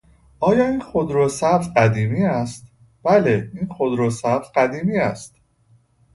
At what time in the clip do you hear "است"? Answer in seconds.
2.23-2.65, 4.97-5.35